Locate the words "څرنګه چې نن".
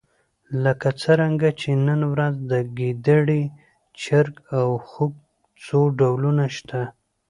1.01-2.01